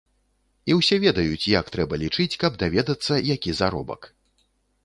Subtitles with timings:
[0.69, 4.01] І ўсе ведаюць, як трэба лічыць, каб даведацца, які заробак.